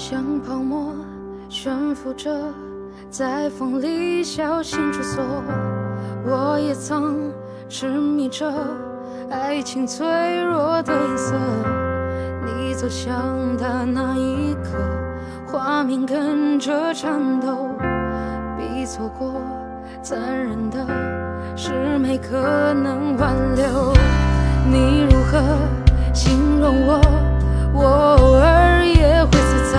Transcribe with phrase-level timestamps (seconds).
[0.00, 0.94] 像泡沫
[1.48, 2.30] 悬浮着，
[3.10, 5.24] 在风里小心出错。
[6.24, 7.32] 我也曾
[7.68, 8.48] 痴迷着
[9.28, 10.06] 爱情脆
[10.44, 11.34] 弱的颜色。
[12.46, 14.78] 你走向他那一刻，
[15.44, 17.68] 画面跟着颤抖。
[18.56, 19.34] 比错过
[20.00, 20.86] 残忍的
[21.56, 23.92] 是没可能挽留。
[24.70, 25.42] 你如何
[26.14, 27.00] 形容我？
[27.74, 28.57] 我偶尔
[29.68, 29.78] 也会自责，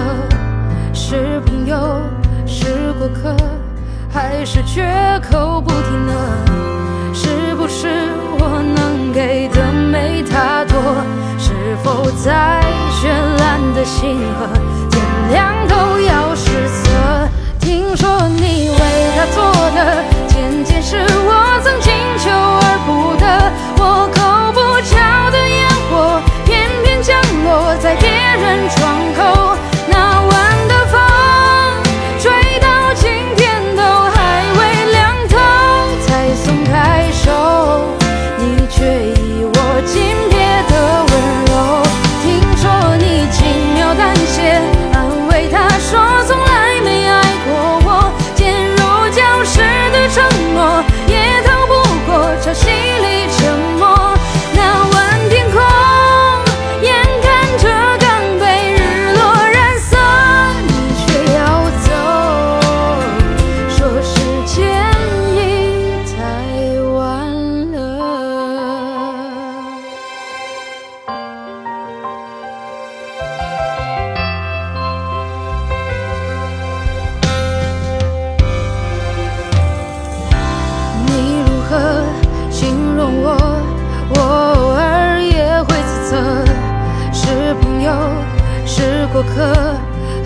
[0.93, 1.75] 是朋友，
[2.45, 3.35] 是过客，
[4.11, 4.83] 还是绝
[5.31, 6.13] 口不提呢？
[7.13, 7.87] 是不是
[8.37, 10.79] 我能给的没他多？
[11.37, 12.61] 是否在
[12.91, 13.07] 绚
[13.39, 14.47] 烂的星河，
[82.59, 83.37] 形容我？
[84.09, 86.17] 我偶尔也会自责，
[87.13, 87.89] 是朋友，
[88.65, 89.77] 是过客，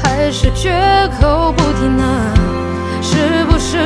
[0.02, 0.74] 还是绝
[1.22, 2.04] 口不提呢？
[3.04, 3.78] 是不是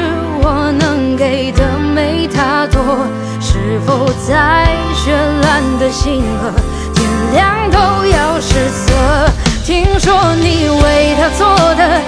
[0.41, 2.79] 我能给的没他多？
[3.41, 5.11] 是否在绚
[5.41, 6.49] 烂的星河，
[6.95, 7.77] 天亮都
[8.07, 8.93] 要失色？
[9.65, 11.99] 听说你为他做的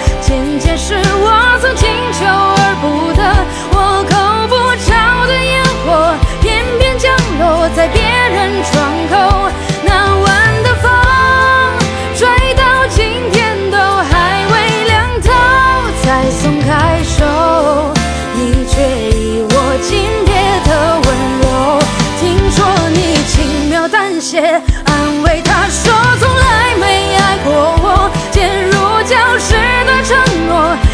[24.39, 27.51] 安慰他说从来没爱过
[27.81, 28.71] 我，坚如
[29.03, 29.53] 礁石
[29.85, 30.15] 的承
[30.47, 30.51] 诺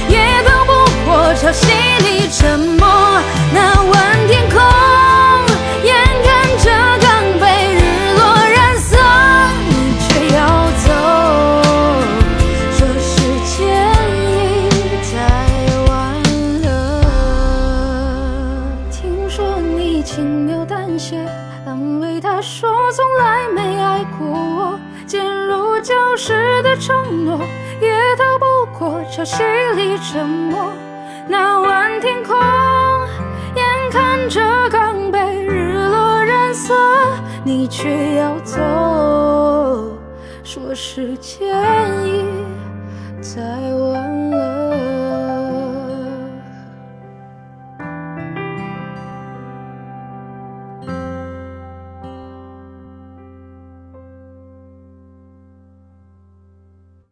[0.10, 0.72] 也逃不
[1.06, 1.64] 过潮汐
[2.04, 2.84] 里沉没。
[3.54, 3.94] 那晚
[4.28, 4.60] 天空，
[5.84, 6.66] 眼看着
[7.02, 7.06] 刚
[7.40, 7.44] 被
[7.76, 7.78] 日
[8.18, 8.20] 落
[8.50, 8.98] 染色，
[9.70, 10.40] 你却要
[10.84, 10.88] 走，
[12.74, 13.14] 说时
[13.46, 13.56] 间
[14.20, 14.24] 已
[15.06, 15.14] 太
[15.88, 15.94] 晚
[16.64, 16.66] 了。
[18.92, 19.36] 听说
[19.78, 21.16] 你轻描淡写。
[21.76, 27.38] 安慰他说从来没爱过我，渐入礁石的承诺
[27.82, 28.46] 也逃不
[28.80, 29.44] 过潮汐
[29.74, 30.56] 里沉没。
[31.28, 32.34] 那晚天空，
[33.56, 36.74] 眼看着刚被日落染色，
[37.44, 38.58] 你却要走，
[40.46, 41.46] 说时间
[42.06, 42.24] 已。